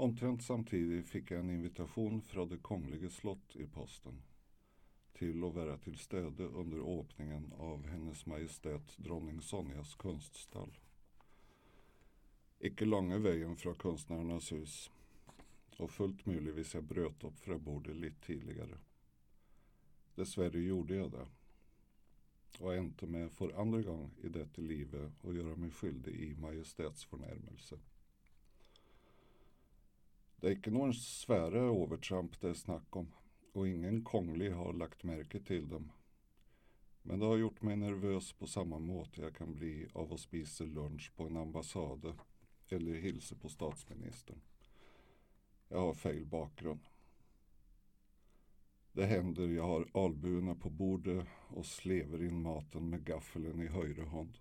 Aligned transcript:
Omtrent 0.00 0.42
samtidigt 0.42 1.06
fick 1.06 1.30
jag 1.30 1.40
en 1.40 1.50
invitation 1.50 2.22
från 2.22 2.48
det 2.48 2.56
kongelige 2.56 3.10
slott 3.10 3.56
i 3.56 3.66
posten 3.66 4.22
till 5.12 5.44
att 5.44 5.54
vara 5.54 5.78
till 5.78 5.98
stede 5.98 6.44
under 6.44 7.00
öppningen 7.00 7.52
av 7.58 7.86
Hennes 7.86 8.26
Majestät 8.26 8.96
Dronning 8.96 9.40
Sonjas 9.40 9.94
konststall. 9.94 10.78
Icke 12.58 12.84
långa 12.84 13.18
vägen 13.18 13.56
från 13.56 13.74
Konstnärernas 13.74 14.52
hus 14.52 14.90
och 15.76 15.90
fullt 15.90 16.26
möjligtvis 16.26 16.74
jag 16.74 16.84
bröt 16.84 17.24
upp 17.24 17.40
från 17.40 17.62
bordet 17.62 17.96
lite 17.96 18.26
tidigare. 18.26 18.78
Dessvärre 20.14 20.60
gjorde 20.60 20.94
jag 20.94 21.10
det 21.10 21.26
och 22.60 22.76
inte 22.76 23.06
med 23.06 23.32
för 23.32 23.60
andra 23.60 23.82
gång 23.82 24.10
i 24.22 24.28
detta 24.28 24.62
livet 24.62 25.24
att 25.24 25.34
göra 25.34 25.56
mig 25.56 25.70
skyldig 25.70 26.14
i 26.14 26.34
majestätsförnärmelse. 26.34 27.78
Det 30.40 30.46
är 30.46 30.52
inte 30.52 30.70
någon 30.70 30.94
sväre 30.94 31.60
övertramp 31.60 32.40
det 32.40 32.48
är 32.48 32.54
snack 32.54 32.96
om 32.96 33.12
och 33.52 33.68
ingen 33.68 34.04
konglig 34.04 34.50
har 34.50 34.72
lagt 34.72 35.02
märke 35.02 35.40
till 35.40 35.68
dem. 35.68 35.92
Men 37.02 37.18
det 37.18 37.26
har 37.26 37.36
gjort 37.36 37.62
mig 37.62 37.76
nervös 37.76 38.32
på 38.32 38.46
samma 38.46 38.78
måte 38.78 39.20
jag 39.20 39.36
kan 39.36 39.54
bli 39.54 39.88
av 39.92 40.12
att 40.12 40.20
spisa 40.20 40.64
lunch 40.64 41.12
på 41.16 41.26
en 41.26 41.36
ambassade 41.36 42.14
eller 42.68 42.94
hilsa 42.94 43.34
på 43.34 43.48
statsministern. 43.48 44.40
Jag 45.68 45.80
har 45.80 45.94
fel 45.94 46.26
bakgrund. 46.26 46.80
Det 48.92 49.06
händer 49.06 49.48
jag 49.48 49.66
har 49.66 50.04
albuerna 50.04 50.54
på 50.54 50.70
bordet 50.70 51.26
och 51.48 51.66
slever 51.66 52.22
in 52.24 52.42
maten 52.42 52.90
med 52.90 53.04
gaffeln 53.04 53.62
i 53.62 53.66
höjre 53.66 54.04
hand. 54.04 54.38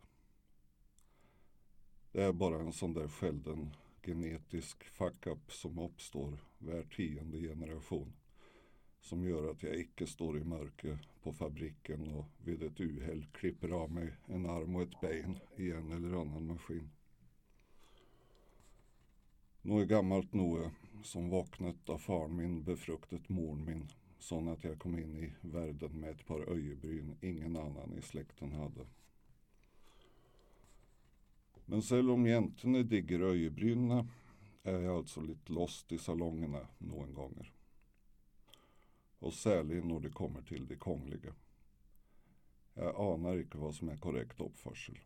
Det 2.12 2.24
är 2.24 2.34
bara 2.34 2.60
en 2.60 2.74
sån 2.74 2.94
där 2.94 3.08
skälden 3.08 3.76
genetisk 4.06 4.84
fuck-up 4.84 5.52
som 5.52 5.80
uppstår 5.80 6.38
var 6.58 6.84
tionde 6.84 7.38
generation 7.38 8.14
som 9.02 9.24
gör 9.24 9.52
att 9.52 9.64
jag 9.64 9.76
icke 9.80 10.08
står 10.08 10.38
i 10.38 10.44
mörker 10.44 10.98
på 11.24 11.34
fabriken 11.34 12.08
och 12.08 12.26
vid 12.44 12.64
ett 12.64 12.80
uhäll 12.80 13.26
klipper 13.32 13.70
av 13.70 13.92
mig 13.92 14.14
en 14.26 14.46
arm 14.46 14.76
och 14.76 14.82
ett 14.82 15.02
ben 15.02 15.40
i 15.56 15.72
en 15.72 15.92
eller 15.92 16.22
annan 16.22 16.48
maskin. 16.48 16.90
Något 19.62 19.82
är 19.82 19.86
gammalt 19.86 20.34
Noe 20.34 20.72
som 21.04 21.30
vaknat 21.30 21.90
av 21.90 21.98
far 21.98 22.28
min 22.28 22.64
befruktat 22.64 23.30
mor 23.30 23.56
min 23.56 23.88
sån 24.20 24.48
att 24.48 24.64
jag 24.64 24.80
kom 24.80 25.00
in 25.00 25.18
i 25.18 25.34
världen 25.42 26.00
med 26.00 26.10
ett 26.10 26.26
par 26.26 26.50
öjebryn 26.50 27.18
ingen 27.22 27.56
annan 27.56 27.98
i 27.98 28.02
släkten 28.02 28.52
hade. 28.52 28.86
Men 31.70 31.82
selv 31.82 32.12
om 32.12 32.26
jentene 32.26 32.84
digger 32.84 33.22
øyebrynene, 33.22 34.08
är 34.64 34.80
jag 34.80 34.96
alltså 34.96 35.22
lite 35.22 35.54
lost 35.54 35.92
i 35.92 35.98
salongerna 35.98 36.68
noen 36.78 37.14
ganger. 37.14 37.54
Och 39.20 39.34
særlig 39.34 39.86
när 39.86 40.00
det 40.00 40.10
kommer 40.10 40.42
till 40.42 40.68
de 40.68 40.76
kongelige. 40.76 41.34
Jag 42.74 42.96
anar 42.96 43.38
ikke 43.38 43.58
vad 43.58 43.76
som 43.76 43.90
är 43.90 43.98
korrekt 43.98 44.42
uppförsel. 44.42 45.00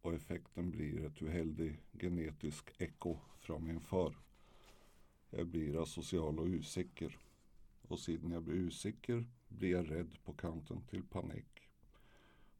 Och 0.00 0.14
effekten 0.14 0.70
blir 0.70 1.04
ett 1.04 1.22
uheldig 1.22 1.80
genetisk 1.92 2.70
eko 2.78 3.16
från 3.38 3.66
min 3.66 3.80
far. 3.80 4.16
Jag 5.30 5.46
blir 5.46 5.82
asocial 5.82 6.38
och 6.38 6.46
usikker. 6.46 7.18
Och 7.88 8.00
siden 8.00 8.30
jag 8.30 8.42
blir 8.42 8.56
usikker 8.56 9.24
blir 9.48 9.70
jag 9.70 9.90
rädd 9.90 10.16
på 10.24 10.32
kanten 10.32 10.82
till 10.90 11.02
panik. 11.02 11.68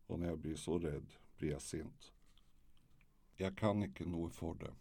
Och 0.06 0.18
när 0.18 0.26
jag 0.26 0.38
blir 0.38 0.56
så 0.56 0.78
rädd 0.78 1.06
blir 1.38 1.50
jag 1.50 1.62
sint. 1.62 2.12
Jag 3.40 3.58
kan 3.58 3.82
ikke 3.82 4.04
nog 4.04 4.32
for 4.32 4.54
det. 4.54 4.74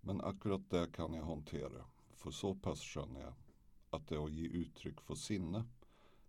Men 0.00 0.20
akkurat 0.20 0.70
det 0.70 0.92
kan 0.92 1.14
jag 1.14 1.24
hantera. 1.24 1.84
För 2.14 2.30
så 2.30 2.54
pass 2.54 2.80
skönner 2.80 3.20
jag 3.20 3.34
att 3.90 4.08
det 4.08 4.18
å 4.18 4.28
gi 4.28 4.44
uttryck 4.44 5.00
for 5.00 5.14
sinne 5.14 5.64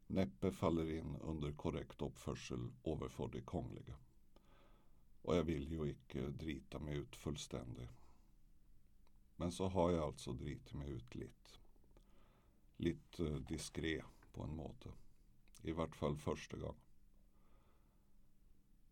näppe 0.08 0.52
faller 0.52 0.92
in 0.92 1.16
under 1.16 1.52
korrekt 1.52 2.02
uppförsel 2.02 2.72
overfor 2.84 3.28
det 3.28 3.42
kongelige. 3.42 3.96
Och 5.22 5.36
jag 5.36 5.44
vill 5.44 5.72
jo 5.72 5.88
icke 5.88 6.28
drita 6.28 6.80
mig 6.80 6.96
ut 6.96 7.16
fullstendig. 7.16 7.90
Men 9.36 9.52
så 9.52 9.68
har 9.68 9.92
jag 9.92 10.04
alltså 10.04 10.34
dritit 10.34 10.74
mig 10.74 10.90
ut 10.90 11.16
lite. 11.16 11.60
Lite 12.78 13.28
eh, 13.28 13.36
diskré, 13.36 13.96
diskret 13.96 14.34
på 14.34 14.44
en 14.44 14.56
måte. 14.56 14.90
I 15.62 15.72
vart 15.72 15.96
fall 15.96 16.18
første 16.18 16.58
gången. 16.58 16.87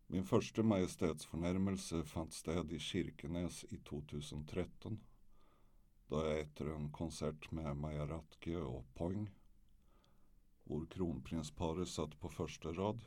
Min 0.06 0.24
första 0.24 0.62
majestätsförnärmelse 0.62 2.04
fann 2.04 2.30
sted 2.30 2.72
i 2.72 2.78
Kirkenes 2.78 3.64
i 3.64 3.76
2013 3.76 5.00
då 6.08 6.24
jag 6.24 6.40
efter 6.40 6.66
en 6.66 6.92
konsert 6.92 7.50
med 7.50 7.76
Maja 7.76 8.06
Ratke 8.06 8.56
och 8.56 8.94
Poing 8.94 9.30
vår 10.64 10.86
kronprinsparet 10.86 11.88
satt 11.88 12.20
på 12.20 12.28
första 12.28 12.72
rad 12.72 13.04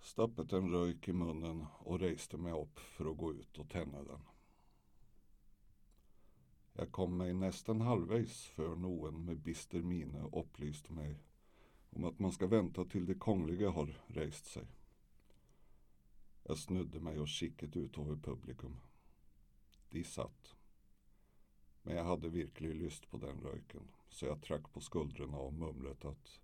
stappet 0.00 0.52
en 0.52 0.70
rök 0.70 1.08
i 1.08 1.12
munnen 1.12 1.66
och 1.78 2.00
reste 2.00 2.36
mig 2.36 2.52
upp 2.52 2.78
för 2.78 3.10
att 3.10 3.16
gå 3.16 3.32
ut 3.32 3.58
och 3.58 3.70
tända 3.70 4.04
den. 4.04 4.20
Jag 6.72 6.92
kom 6.92 7.16
mig 7.16 7.34
nästan 7.34 7.80
halvvägs 7.80 8.46
för 8.46 8.76
någon 8.76 9.24
med 9.24 9.38
bister 9.38 9.82
mine 9.82 10.28
upplyste 10.32 10.92
mig 10.92 11.18
om 11.90 12.04
att 12.04 12.18
man 12.18 12.32
ska 12.32 12.46
vänta 12.46 12.84
till 12.84 13.06
det 13.06 13.14
kongliga 13.14 13.70
har 13.70 14.02
rest 14.06 14.46
sig. 14.46 14.66
Jag 16.48 16.58
snudde 16.58 17.00
mig 17.00 17.18
och 17.18 17.28
kikade 17.28 17.78
ut 17.78 17.98
över 17.98 18.16
publikum. 18.16 18.76
De 19.90 20.04
satt. 20.04 20.54
Men 21.82 21.96
jag 21.96 22.04
hade 22.04 22.28
verkligen 22.28 22.78
lust 22.78 23.10
på 23.10 23.16
den 23.16 23.40
röken 23.40 23.88
så 24.08 24.26
jag 24.26 24.42
track 24.42 24.72
på 24.72 24.80
skuldrorna 24.80 25.36
och 25.36 25.52
mumlade 25.52 26.08
att 26.08 26.40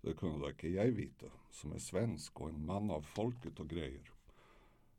det 0.00 0.14
kunde 0.14 0.48
inte 0.48 0.68
jag 0.68 0.86
veta 0.86 1.26
som 1.50 1.72
är 1.72 1.78
svensk 1.78 2.40
och 2.40 2.48
en 2.48 2.66
man 2.66 2.90
av 2.90 3.02
folket 3.02 3.60
och 3.60 3.68
grejer 3.68 4.10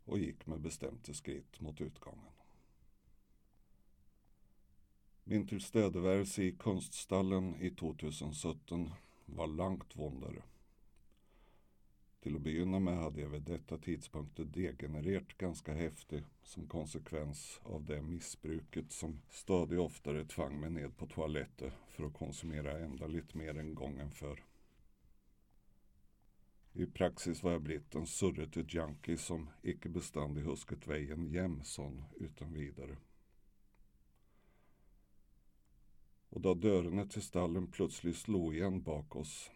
och 0.05 0.19
gick 0.19 0.47
med 0.47 0.61
bestämda 0.61 1.13
skritt 1.13 1.59
mot 1.59 1.81
utgången. 1.81 2.31
Min 5.23 5.47
tillstedevärelse 5.47 6.43
i 6.43 6.51
Konststallen 6.51 7.61
i 7.61 7.69
2017 7.69 8.91
var 9.25 9.47
långt 9.47 9.95
vondare. 9.95 10.43
Till 12.27 12.35
att 12.35 12.41
begynna 12.41 12.79
med 12.79 12.97
hade 12.97 13.21
jag 13.21 13.29
vid 13.29 13.41
detta 13.41 13.77
tidspunkt 13.77 14.53
degenererat 14.53 15.37
ganska 15.37 15.73
häftigt 15.73 16.25
som 16.43 16.67
konsekvens 16.67 17.59
av 17.63 17.85
det 17.85 18.01
missbruket 18.01 18.91
som 18.91 19.21
stadigt 19.29 19.79
oftare 19.79 20.25
tvang 20.25 20.59
mig 20.59 20.69
ned 20.69 20.97
på 20.97 21.07
toaletten 21.07 21.71
för 21.89 22.05
att 22.05 22.13
konsumera 22.13 22.79
ända 22.79 23.07
lite 23.07 23.37
mer 23.37 23.57
än 23.57 23.75
gången 23.75 24.11
för. 24.11 24.43
I 26.73 26.85
praxis 26.85 27.43
var 27.43 27.51
jag 27.51 27.61
blivit 27.61 27.95
en 27.95 28.07
surrete 28.07 28.65
junkie 28.67 29.17
som 29.17 29.49
icke 29.61 29.89
beständig 29.89 30.41
husket 30.41 30.87
vägen 30.87 31.27
jämson 31.27 31.63
sån 31.65 32.03
utan 32.15 32.53
vidare. 32.53 32.97
Och 36.29 36.41
då 36.41 36.53
dörren 36.53 37.09
till 37.09 37.21
stallen 37.21 37.67
plötsligt 37.67 38.17
slog 38.17 38.55
igen 38.55 38.83
bak 38.83 39.15
oss 39.15 39.51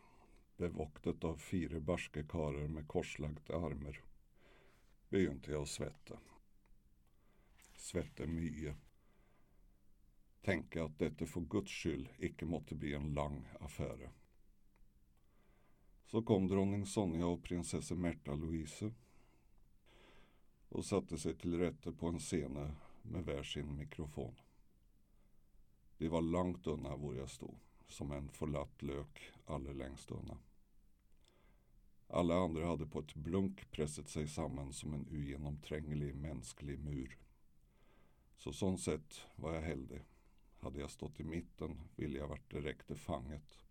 bevoktet 0.62 1.24
av 1.24 1.38
fyra 1.38 1.80
barske 1.80 2.24
karer 2.24 2.68
med 2.68 2.88
korslagda 2.88 3.56
armar, 3.56 4.02
begynte 5.10 5.52
jag 5.52 5.62
att 5.62 5.70
svetta. 5.70 6.20
Svette 7.76 8.28
mye. 8.28 8.76
Tänka 10.42 10.84
att 10.84 11.00
detta 11.00 11.26
för 11.26 11.42
Guds 11.42 11.72
skull 11.72 12.10
icke 12.18 12.46
måtte 12.46 12.76
bli 12.76 12.94
en 12.94 13.14
lång 13.14 13.48
affär. 13.60 14.12
Så 16.06 16.22
kom 16.22 16.48
dronning 16.48 16.86
Sonja 16.86 17.26
och 17.26 17.44
prinsessa 17.44 17.96
Märta 17.96 18.36
Louise 18.36 18.94
och 20.70 20.86
satte 20.86 21.18
sig 21.18 21.36
till 21.36 21.58
rätte 21.58 21.92
på 21.92 22.08
en 22.08 22.20
scene 22.20 22.76
med 23.02 23.26
var 23.26 23.44
sin 23.44 23.78
mikrofon. 23.78 24.36
De 25.98 26.10
var 26.10 26.22
långt 26.22 26.68
unna 26.68 26.96
var 26.96 27.14
jag 27.14 27.30
stod, 27.30 27.56
som 27.88 28.12
en 28.12 28.30
förlatt 28.30 28.81
lök 28.81 29.31
allra 29.46 29.74
längst 29.74 30.12
unna. 30.12 30.38
Alla 32.13 32.36
andra 32.36 32.68
hade 32.68 32.86
på 32.86 33.00
ett 33.00 33.16
blunk 33.16 33.72
pressat 33.72 34.10
sig 34.10 34.28
samman 34.28 34.74
som 34.74 34.94
en 34.94 35.08
ogenomtränglig 35.12 36.16
mänsklig 36.16 36.80
mur. 36.80 37.18
Så 38.38 38.54
sån 38.54 38.78
sett 38.78 39.22
var 39.36 39.54
jag 39.54 39.62
heldig. 39.62 40.02
Hade 40.60 40.80
jag 40.80 40.92
stått 40.92 41.19
i 41.19 41.24
mitten 41.24 41.81
ville 41.96 42.18
jag 42.18 42.28
varit 42.28 42.50
direkt 42.50 42.98
fanget. 42.98 43.63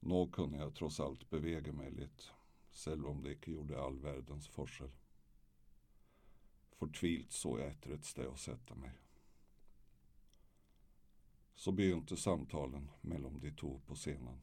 Nå 0.00 0.26
kunde 0.26 0.58
jag 0.58 0.74
trots 0.74 1.00
allt 1.00 1.30
bevega 1.30 1.72
mig 1.72 1.90
lite, 1.90 2.24
själv 2.72 3.06
om 3.06 3.22
det 3.22 3.32
inte 3.32 3.50
gjorde 3.50 3.82
all 3.82 3.98
världens 3.98 4.48
forsel. 4.48 4.90
Fortvilt 6.72 7.32
såg 7.32 7.60
jag 7.60 7.66
efter 7.66 7.90
ett 7.90 8.04
ställe 8.04 8.30
att 8.30 8.40
sätta 8.40 8.74
mig. 8.74 8.92
Så 11.54 11.72
begynte 11.72 12.16
samtalen 12.16 12.90
mellan 13.00 13.40
de 13.40 13.50
två 13.50 13.80
på 13.86 13.94
scenen. 13.94 14.40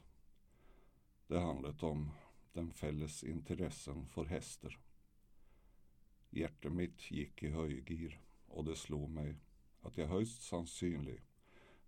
Det 1.27 1.39
handlade 1.39 1.85
om 1.85 2.11
den 2.53 2.73
fälles 2.73 3.23
intressen 3.23 4.07
för 4.07 4.25
hästar. 4.25 4.79
Hjärtat 6.29 6.71
mitt 6.71 7.11
gick 7.11 7.43
i 7.43 7.49
höjgir 7.49 8.21
och 8.47 8.65
det 8.65 8.75
slog 8.75 9.09
mig 9.09 9.35
att 9.81 9.97
jag 9.97 10.07
högst 10.07 10.43
sannsynlig 10.43 11.21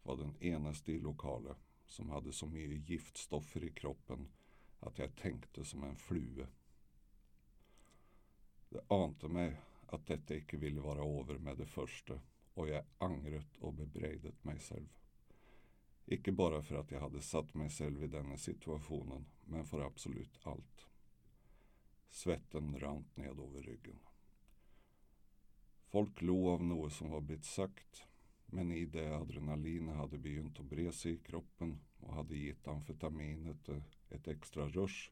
var 0.04 0.18
den 0.18 0.36
eneste 0.40 0.92
i 0.92 1.00
lokalet 1.00 1.58
som 1.86 2.10
hade 2.10 2.34
så 2.34 2.46
mycket 2.46 2.90
giftstoffer 2.90 3.64
i 3.64 3.70
kroppen 3.70 4.28
att 4.80 5.00
jag 5.00 5.16
tänkte 5.16 5.66
som 5.66 5.84
en 5.84 5.96
flue. 5.96 6.48
Det 8.70 8.82
ante 8.88 9.28
mig 9.28 9.58
att 9.86 10.08
detta 10.08 10.36
icke 10.36 10.58
ville 10.58 10.82
vara 10.82 11.20
över 11.20 11.38
med 11.38 11.58
det 11.58 11.66
första 11.66 12.20
och 12.54 12.70
jag 12.70 12.86
angret 12.98 13.58
och 13.58 13.74
bebreidet 13.74 14.44
mig 14.44 14.60
själv. 14.60 14.99
Icke 16.12 16.32
bara 16.32 16.62
för 16.62 16.76
att 16.76 16.92
jag 16.92 17.00
hade 17.00 17.22
satt 17.22 17.54
mig 17.54 17.70
själv 17.70 18.04
i 18.04 18.08
denna 18.08 18.38
situationen, 18.38 19.26
men 19.46 19.66
för 19.66 19.82
absolut 19.82 20.40
allt. 20.44 20.88
Svetten 22.10 22.80
rant 22.80 23.18
ned 23.18 23.40
över 23.40 23.62
ryggen. 23.62 24.00
Folk 25.88 26.22
lo 26.22 26.50
av 26.50 26.64
något 26.64 26.94
som 26.94 27.10
var 27.10 27.22
blivit 27.22 27.46
sagt, 27.46 28.04
men 28.46 28.72
i 28.72 28.86
det 28.86 29.16
adrenalinet 29.16 29.96
hade 29.96 30.18
begynt 30.18 30.60
att 30.60 30.66
bre 30.66 30.92
sig 30.92 31.14
i 31.14 31.18
kroppen 31.18 31.80
och 32.00 32.14
hade 32.14 32.38
gett 32.38 32.68
amfetaminet 32.68 33.70
ett 34.10 34.28
extra 34.28 34.70
rush 34.70 35.12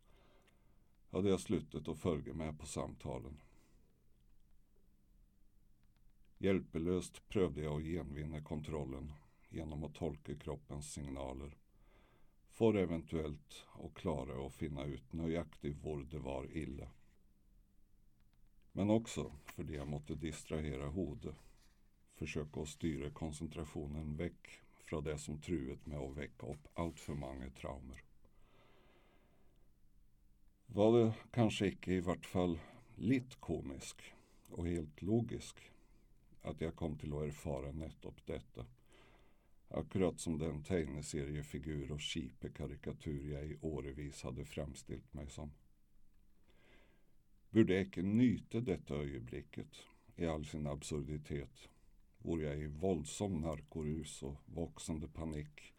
hade 1.09 1.29
jag 1.29 1.39
slutat 1.39 1.87
att 1.87 1.99
följa 1.99 2.33
med 2.33 2.59
på 2.59 2.65
samtalen. 2.65 3.41
Hjälpelöst 6.37 7.29
prövade 7.29 7.61
jag 7.61 7.77
att 7.77 7.83
genvinna 7.83 8.41
kontrollen 8.41 9.13
genom 9.49 9.83
att 9.83 9.95
tolka 9.95 10.35
kroppens 10.35 10.93
signaler 10.93 11.57
får 12.51 12.77
eventuellt 12.77 13.65
och 13.67 13.97
klara 13.97 14.47
att 14.47 14.53
finna 14.53 14.83
ut 14.83 15.13
nöjaktigt 15.13 15.83
var 15.83 16.03
det 16.03 16.19
var 16.19 16.57
illa. 16.57 16.87
Men 18.71 18.89
också 18.89 19.31
för 19.45 19.63
det 19.63 19.73
jag 19.73 19.87
måtte 19.87 20.15
distrahera 20.15 20.87
hodet, 20.87 21.35
försöka 22.15 22.61
att 22.61 22.69
styra 22.69 23.09
koncentrationen 23.09 24.17
väck 24.17 24.61
från 24.85 25.03
det 25.03 25.17
som 25.17 25.41
truet 25.41 25.85
med 25.85 25.99
att 25.99 26.17
väcka 26.17 26.47
upp 26.47 26.67
allt 26.73 26.99
för 26.99 27.13
många 27.13 27.49
traumer. 27.49 28.03
Var 30.65 30.99
det 30.99 31.13
kanske 31.31 31.67
icke 31.67 31.91
i 31.91 32.01
vart 32.01 32.25
fall 32.25 32.59
lite 32.95 33.35
komisk 33.39 34.13
och 34.49 34.67
helt 34.67 35.01
logisk 35.01 35.71
att 36.41 36.61
jag 36.61 36.75
kom 36.75 36.97
till 36.97 37.13
att 37.13 37.23
erfara 37.23 37.71
nettopp 37.71 38.25
detta. 38.25 38.65
Akkurat 39.69 40.19
som 40.19 40.37
den 40.37 40.63
tegneseriefigur 40.63 41.91
och 41.91 42.01
karikatyr 42.55 43.33
jag 43.33 43.45
i 43.45 43.57
årevis 43.61 44.23
hade 44.23 44.45
framställt 44.45 45.13
mig 45.13 45.29
som. 45.29 45.51
Burde 47.49 47.73
jag 47.73 47.87
icke 47.87 48.01
nyte 48.01 48.61
detta 48.61 48.95
ögonblicket 48.95 49.67
i 50.15 50.25
all 50.25 50.45
sin 50.45 50.67
absurditet 50.67 51.69
vore 52.17 52.43
jag 52.43 52.59
i 52.59 52.67
våldsam 52.67 53.41
narkorus 53.41 54.23
och 54.23 54.35
växande 54.45 55.07
panik 55.07 55.73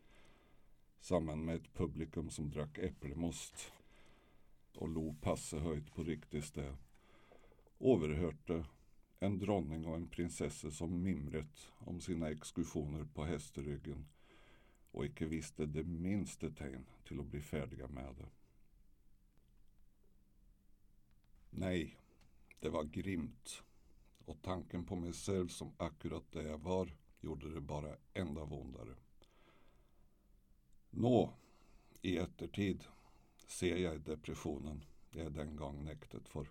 samman 1.00 1.44
med 1.44 1.56
ett 1.56 1.75
publikum 1.75 2.31
som 2.31 2.50
drack 2.50 2.79
äppelmost 2.79 3.73
och 4.75 4.88
lo 4.88 5.17
passehöjt 5.20 5.94
på 5.94 6.05
riktigt 6.05 6.44
sted 6.44 6.76
överhörte 7.81 8.64
en 9.20 9.38
dronning 9.38 9.87
och 9.87 9.97
en 9.97 10.09
prinsessa 10.09 10.70
som 10.70 11.03
mimret 11.03 11.69
om 11.79 12.00
sina 12.00 12.31
exkursioner 12.31 13.05
på 13.05 13.25
hästryggen 13.25 14.06
och 14.91 15.06
icke 15.06 15.26
visste 15.26 15.67
det 15.67 15.85
minsta 15.85 16.50
tecken 16.50 16.87
till 17.05 17.20
att 17.20 17.26
bli 17.26 17.41
färdiga 17.41 17.88
med 17.88 18.15
det. 18.19 18.29
Nej, 21.50 21.99
det 22.61 22.69
var 22.69 22.85
grymt 22.85 23.62
och 24.25 24.43
tanken 24.43 24.85
på 24.85 24.97
mig 24.97 25.12
själv 25.12 25.49
som 25.49 25.73
akkurat 25.76 26.32
det 26.32 26.43
jag 26.43 26.59
var 26.59 26.93
gjorde 27.20 27.55
det 27.55 27.61
bara 27.61 27.97
ända 28.15 28.44
vondare. 28.44 28.94
Nå, 30.91 31.35
i 32.03 32.19
eftertid 32.19 32.85
ser 33.47 33.76
jag 33.76 34.00
depressionen 34.00 34.85
jag 35.11 35.32
den 35.32 35.56
gång 35.56 35.85
näktet 35.85 36.29
för 36.29 36.49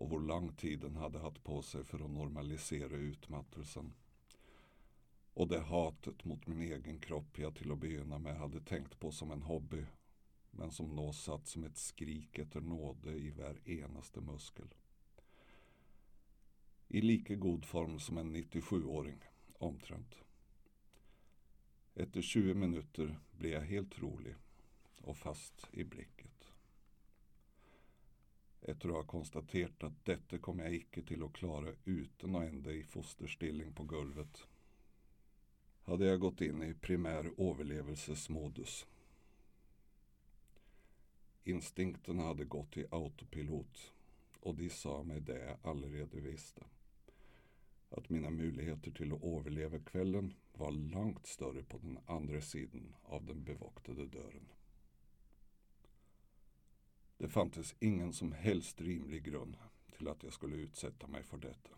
och 0.00 0.10
hur 0.10 0.20
lång 0.20 0.52
tid 0.52 0.80
den 0.80 0.96
hade 0.96 1.18
haft 1.18 1.44
på 1.44 1.62
sig 1.62 1.84
för 1.84 2.04
att 2.04 2.10
normalisera 2.10 2.96
utmattelsen. 2.96 3.92
Och 5.34 5.48
det 5.48 5.60
hatet 5.60 6.24
mot 6.24 6.46
min 6.46 6.60
egen 6.60 6.98
kropp 6.98 7.38
jag 7.38 7.54
till 7.54 7.72
att 7.72 7.78
börja 7.78 8.18
med 8.18 8.36
hade 8.36 8.60
tänkt 8.60 9.00
på 9.00 9.12
som 9.12 9.30
en 9.30 9.42
hobby 9.42 9.84
men 10.50 10.70
som 10.70 10.96
nå 10.96 11.12
satt 11.12 11.46
som 11.46 11.64
ett 11.64 11.76
skrik 11.76 12.38
efter 12.38 12.60
nåde 12.60 13.10
i 13.10 13.30
var 13.30 13.68
enaste 13.68 14.20
muskel. 14.20 14.74
I 16.88 17.00
lika 17.00 17.34
god 17.34 17.64
form 17.64 17.98
som 17.98 18.18
en 18.18 18.36
97-åring, 18.36 19.18
omtrent. 19.58 20.14
Efter 21.94 22.22
20 22.22 22.54
minuter 22.54 23.18
blev 23.30 23.52
jag 23.52 23.60
helt 23.60 23.98
rolig 23.98 24.34
och 25.00 25.16
fast 25.16 25.68
i 25.72 25.84
blick. 25.84 26.19
Efter 28.62 28.88
att 28.88 28.94
ha 28.94 29.02
konstaterat 29.02 29.82
att 29.84 30.04
detta 30.04 30.38
kom 30.38 30.58
jag 30.58 30.74
icke 30.74 31.02
till 31.02 31.22
att 31.22 31.32
klara 31.32 31.72
utan 31.84 32.36
att 32.36 32.48
ända 32.48 32.72
i 32.72 32.82
fosterstilling 32.82 33.72
på 33.72 33.84
golvet 33.84 34.46
hade 35.84 36.06
jag 36.06 36.20
gått 36.20 36.40
in 36.40 36.62
i 36.62 36.74
primär 36.74 37.30
överlevelsesmodus. 37.38 38.86
Instinkten 41.44 42.18
hade 42.18 42.44
gått 42.44 42.76
i 42.76 42.86
autopilot 42.90 43.92
och 44.40 44.54
de 44.54 44.70
sa 44.70 45.02
mig 45.02 45.20
det 45.20 45.38
jag 45.38 45.58
allerede 45.62 46.20
visste. 46.20 46.64
Att 47.90 48.08
mina 48.08 48.30
möjligheter 48.30 48.90
till 48.90 49.12
att 49.12 49.24
överleva 49.24 49.78
kvällen 49.78 50.34
var 50.52 50.70
långt 50.70 51.26
större 51.26 51.62
på 51.62 51.78
den 51.78 51.98
andra 52.06 52.40
sidan 52.40 52.94
av 53.02 53.24
den 53.24 53.44
bevaktade 53.44 54.06
dörren. 54.06 54.48
Det 57.20 57.28
fanns 57.28 57.74
ingen 57.80 58.12
som 58.12 58.32
helst 58.32 58.80
rimlig 58.80 59.22
grund 59.22 59.56
till 59.96 60.08
att 60.08 60.22
jag 60.22 60.32
skulle 60.32 60.56
utsätta 60.56 61.06
mig 61.06 61.22
för 61.22 61.38
detta. 61.38 61.70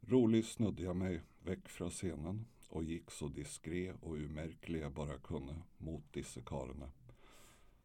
Rolig 0.00 0.44
snudde 0.44 0.82
jag 0.82 0.96
mig 0.96 1.22
väck 1.42 1.68
från 1.68 1.90
scenen 1.90 2.46
och 2.68 2.84
gick 2.84 3.10
så 3.10 3.28
diskret 3.28 3.96
och 4.02 4.14
umärklig 4.14 4.82
jag 4.82 4.92
bara 4.92 5.18
kunde 5.18 5.56
mot 5.78 6.12
dissekarerna 6.12 6.90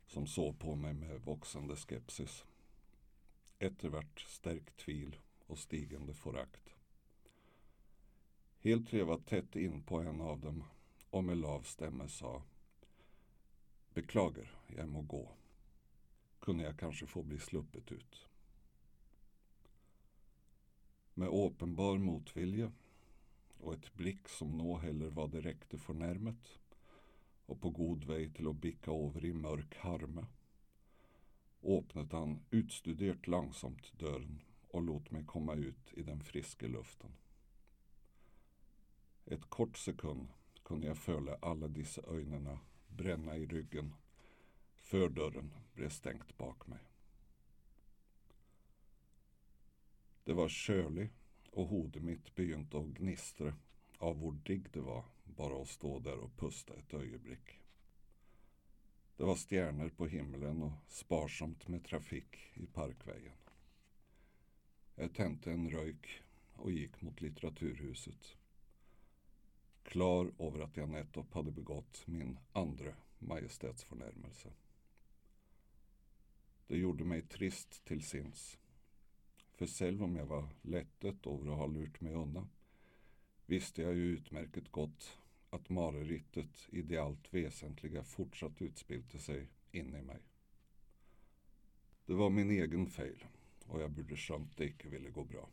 som 0.07 0.27
såg 0.27 0.59
på 0.59 0.75
mig 0.75 0.93
med 0.93 1.21
växande 1.21 1.75
skepsis. 1.75 2.45
Eftervart 3.59 4.19
stärkt 4.19 4.77
tvil 4.77 5.15
och 5.47 5.59
stigande 5.59 6.13
förakt. 6.13 6.75
Helt 8.59 8.89
trevat 8.89 9.25
tätt 9.25 9.55
in 9.55 9.83
på 9.83 9.99
en 9.99 10.21
av 10.21 10.39
dem 10.39 10.63
och 11.09 11.23
med 11.23 11.37
lav 11.37 11.61
stämme 11.61 12.07
sa 12.07 12.43
Beklagar, 13.93 14.51
jag 14.67 14.89
må 14.89 15.01
gå 15.01 15.31
kunde 16.45 16.63
jag 16.63 16.79
kanske 16.79 17.07
få 17.07 17.23
bli 17.23 17.39
sluppet 17.39 17.91
ut. 17.91 18.27
Med 21.13 21.27
uppenbar 21.27 21.97
motvilja 21.97 22.71
och 23.57 23.73
ett 23.73 23.93
blick 23.93 24.29
som 24.29 24.57
nå 24.57 24.77
heller 24.77 25.09
var 25.09 25.27
direkt 25.27 25.81
förnärmet 25.81 26.59
och 27.45 27.61
på 27.61 27.69
god 27.69 28.03
väg 28.03 28.35
till 28.35 28.47
att 28.47 28.55
bicka 28.55 28.91
över 28.91 29.25
i 29.25 29.33
mörk 29.33 29.77
harme 29.77 30.25
öppnade 31.63 32.17
han 32.17 32.39
utstuderat 32.51 33.27
långsamt 33.27 33.99
dörren 33.99 34.41
och 34.67 34.81
låt 34.81 35.11
mig 35.11 35.25
komma 35.25 35.53
ut 35.53 35.93
i 35.93 36.03
den 36.03 36.23
friska 36.23 36.67
luften. 36.67 37.11
Ett 39.25 39.49
kort 39.49 39.77
sekund 39.77 40.27
kunde 40.63 40.87
jag 40.87 40.97
följa 40.97 41.37
alla 41.41 41.67
dessa 41.67 42.01
ögonen 42.01 42.57
bränna 42.87 43.37
i 43.37 43.45
ryggen 43.45 43.93
Fördörren 44.85 45.53
blev 45.73 45.89
stängt 45.89 46.37
bak 46.37 46.67
mig. 46.67 46.79
Det 50.23 50.33
var 50.33 50.49
kölig 50.49 51.09
och 51.51 51.67
hodet 51.67 52.03
mitt 52.03 52.35
begynte 52.35 52.77
att 52.77 52.85
gnistra 52.85 53.53
av 53.97 54.17
hur 54.17 54.31
digg 54.31 54.71
det 54.71 54.81
var 54.81 55.05
bara 55.23 55.61
att 55.61 55.67
stå 55.67 55.99
där 55.99 56.17
och 56.17 56.37
pusta 56.37 56.73
ett 56.73 56.93
ögonblick. 56.93 57.59
Det 59.17 59.23
var 59.23 59.35
stjärnor 59.35 59.89
på 59.89 60.07
himlen 60.07 60.63
och 60.63 60.71
sparsamt 60.87 61.67
med 61.67 61.85
trafik 61.85 62.37
i 62.53 62.65
parkvägen. 62.65 63.37
Jag 64.95 65.13
tände 65.13 65.51
en 65.51 65.69
röjk 65.69 66.21
och 66.53 66.71
gick 66.71 67.01
mot 67.01 67.21
litteraturhuset. 67.21 68.37
Klar 69.83 70.31
över 70.39 70.59
att 70.59 70.77
jag 70.77 70.89
nettopp 70.89 71.33
hade 71.33 71.51
begått 71.51 72.07
min 72.07 72.39
andra 72.53 72.93
majestätsförnärmelse. 73.19 74.49
Det 76.67 76.77
gjorde 76.77 77.03
mig 77.03 77.21
trist 77.21 77.85
till 77.85 78.03
sinns. 78.03 78.59
För 79.51 79.67
själv 79.67 80.03
om 80.03 80.15
jag 80.15 80.25
var 80.25 80.49
lättet 80.61 81.27
över 81.27 81.51
att 81.51 81.57
ha 81.57 81.67
lurt 81.67 82.01
mig 82.01 82.13
undan 82.13 82.49
visste 83.45 83.81
jag 83.81 83.95
ju 83.95 84.03
utmärket 84.03 84.71
gott 84.71 85.17
att 85.49 85.69
marerittet 85.69 86.67
i 86.69 86.81
det 86.81 86.97
allt 86.97 87.33
väsentliga 87.33 88.03
fortsatt 88.03 88.61
utspelte 88.61 89.19
sig 89.19 89.47
inne 89.71 89.99
i 89.99 90.01
mig. 90.01 90.21
Det 92.05 92.13
var 92.13 92.29
min 92.29 92.51
egen 92.51 92.87
fel 92.87 93.25
och 93.65 93.81
jag 93.81 93.91
borde 93.91 94.17
skönt 94.17 94.57
det 94.57 94.65
icke 94.65 94.89
ville 94.89 95.09
gå 95.09 95.23
bra. 95.23 95.49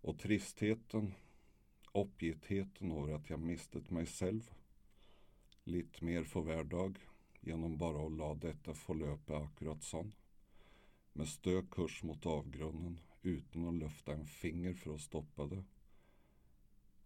Och 0.00 0.18
tristheten, 0.18 1.14
oppgittheten 1.92 2.92
över 2.92 3.12
att 3.12 3.30
jag 3.30 3.40
mistet 3.40 3.90
mig 3.90 4.06
själv, 4.06 4.50
lite 5.64 6.04
mer 6.04 6.24
för 6.24 6.40
hver 6.40 6.64
dag, 6.64 6.98
genom 7.48 7.78
bara 7.78 8.04
å 8.04 8.08
la 8.12 8.34
dette 8.34 8.74
forløpe 8.76 9.36
akkurat 9.36 9.82
sånn. 9.84 10.12
Med 11.16 11.28
stø 11.28 11.62
kurs 11.72 12.02
mot 12.04 12.26
avgrunnen, 12.26 13.00
uten 13.22 13.66
å 13.66 13.74
løfte 13.80 14.12
en 14.12 14.26
finger 14.26 14.74
för 14.74 14.94
att 14.94 15.00
stoppa 15.00 15.46
det. 15.46 15.64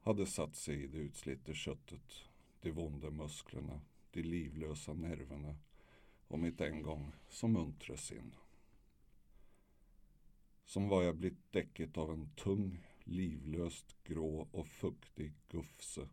hade 0.03 0.27
satt 0.27 0.57
sig 0.57 0.83
i 0.83 0.87
det 0.87 0.99
utslitte 0.99 1.55
köttet, 1.55 2.25
de 2.61 2.71
vonda 2.71 3.11
musklerna, 3.11 3.81
de 4.11 4.23
livlösa 4.23 4.93
nerverna 4.93 5.57
och 6.29 6.39
mitt 6.39 6.61
en 6.61 6.83
gång 6.83 7.13
så 7.29 7.49
muntre 7.49 7.97
sinn. 7.97 8.35
Som 10.65 10.89
var 10.89 11.03
jag 11.03 11.17
blitt 11.17 11.53
däcket 11.53 11.99
av 11.99 12.13
en 12.13 12.31
tung, 12.37 12.87
livlöst 13.05 13.97
grå 14.05 14.49
och 14.53 14.67
fuktig 14.67 15.33
gufse 15.49 16.09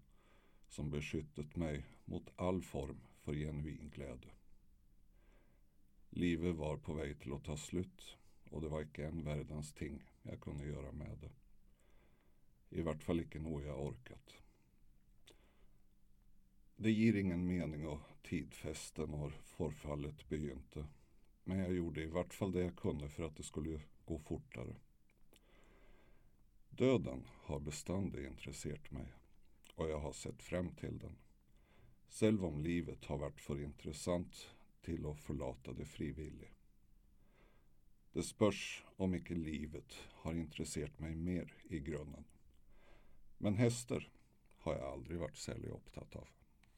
som 0.68 0.90
beskyttet 0.90 1.56
mig 1.56 1.86
mot 2.06 2.30
all 2.36 2.62
form 2.62 3.09
för 3.24 3.34
genuin 3.34 3.90
glädje. 3.96 4.32
Livet 6.10 6.56
var 6.56 6.78
på 6.78 6.94
väg 6.94 7.20
till 7.20 7.34
att 7.34 7.44
ta 7.44 7.58
slut 7.58 8.18
och 8.50 8.62
det 8.62 8.68
var 8.68 8.82
icke 8.82 9.06
en 9.06 9.24
världens 9.24 9.74
ting 9.74 10.04
jag 10.22 10.42
kunde 10.42 10.66
göra 10.66 10.92
med 10.92 11.18
det. 11.22 11.32
I 12.78 12.82
vart 12.82 13.04
fall 13.04 13.20
icke 13.20 13.40
något 13.40 13.64
jag 13.64 13.86
orkat. 13.86 14.34
Det 16.76 16.92
ger 16.92 17.14
ingen 17.14 17.48
mening 17.48 17.88
och 17.88 18.00
tidfesten 18.24 19.10
når 19.10 19.30
förfallet 19.30 20.30
begynte, 20.30 20.86
men 21.44 21.58
jag 21.58 21.74
gjorde 21.74 22.04
i 22.04 22.08
vart 22.08 22.34
fall 22.34 22.52
det 22.52 22.62
jag 22.62 22.76
kunde 22.76 23.10
för 23.10 23.24
att 23.24 23.36
det 23.36 23.44
skulle 23.44 23.82
gå 24.06 24.20
fortare. 24.20 24.76
Döden 26.70 27.28
har 27.28 27.60
beständigt 27.60 28.28
intresserat 28.28 28.92
mig 28.92 29.14
och 29.76 29.90
jag 29.90 30.00
har 30.00 30.14
sett 30.14 30.44
fram 30.44 30.72
till 30.72 31.00
den, 31.00 31.16
själv 32.10 32.46
om 32.46 32.64
livet 32.64 33.06
har 33.06 33.18
varit 33.18 33.42
för 33.42 33.64
intressant 33.64 34.50
till 34.82 35.06
att 35.06 35.20
förlata 35.20 35.74
det 35.74 35.86
frivilligt. 35.86 36.56
Det 38.12 38.24
spörs 38.24 38.84
om 38.96 39.16
icke 39.16 39.36
livet 39.36 39.94
har 40.12 40.34
intresserat 40.34 41.00
mig 41.00 41.16
mer 41.16 41.54
i 41.70 41.80
grunden. 41.80 42.24
Men 43.38 43.54
hästar 43.54 44.10
har 44.58 44.74
jag 44.74 44.84
aldrig 44.84 45.20
varit 45.20 45.38
särskilt 45.38 45.74
upptatt 45.74 46.16
av. 46.16 46.28